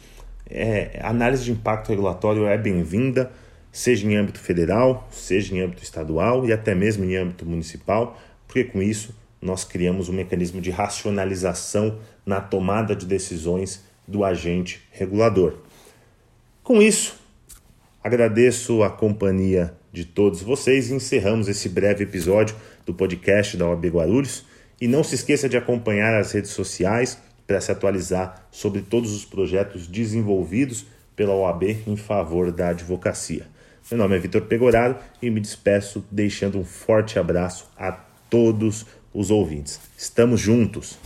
é, 0.49 0.99
análise 1.01 1.45
de 1.45 1.51
impacto 1.51 1.89
regulatório 1.89 2.45
é 2.45 2.57
bem-vinda, 2.57 3.31
seja 3.71 4.05
em 4.05 4.15
âmbito 4.15 4.39
federal, 4.39 5.07
seja 5.09 5.55
em 5.55 5.61
âmbito 5.61 5.83
estadual 5.83 6.45
e 6.45 6.51
até 6.51 6.75
mesmo 6.75 7.05
em 7.05 7.15
âmbito 7.15 7.45
municipal, 7.45 8.19
porque 8.45 8.65
com 8.65 8.81
isso 8.81 9.15
nós 9.41 9.63
criamos 9.63 10.09
um 10.09 10.13
mecanismo 10.13 10.59
de 10.59 10.71
racionalização 10.71 11.99
na 12.25 12.41
tomada 12.41 12.95
de 12.95 13.05
decisões 13.05 13.83
do 14.07 14.23
agente 14.23 14.81
regulador. 14.91 15.59
Com 16.63 16.81
isso, 16.81 17.19
agradeço 18.03 18.83
a 18.83 18.89
companhia 18.89 19.73
de 19.95 20.03
todos 20.03 20.41
vocês 20.41 20.91
encerramos 20.91 21.47
esse 21.47 21.69
breve 21.69 22.03
episódio 22.03 22.53
do 22.85 22.93
podcast 22.93 23.55
da 23.55 23.65
OAB 23.65 23.85
Guarulhos. 23.85 24.43
E 24.79 24.89
não 24.89 25.05
se 25.05 25.15
esqueça 25.15 25.47
de 25.47 25.55
acompanhar 25.55 26.13
as 26.19 26.33
redes 26.33 26.51
sociais 26.51 27.17
para 27.47 27.61
se 27.61 27.71
atualizar 27.71 28.45
sobre 28.51 28.81
todos 28.81 29.13
os 29.13 29.23
projetos 29.23 29.87
desenvolvidos 29.87 30.85
pela 31.15 31.33
OAB 31.33 31.63
em 31.87 31.95
favor 31.95 32.51
da 32.51 32.69
advocacia. 32.69 33.47
Meu 33.89 33.97
nome 33.97 34.17
é 34.17 34.19
Vitor 34.19 34.41
Pegoraro 34.41 34.97
e 35.21 35.29
me 35.29 35.39
despeço 35.39 36.03
deixando 36.11 36.59
um 36.59 36.65
forte 36.65 37.17
abraço 37.17 37.71
a 37.77 37.93
todos 38.29 38.85
os 39.13 39.31
ouvintes. 39.31 39.79
Estamos 39.97 40.41
juntos! 40.41 40.99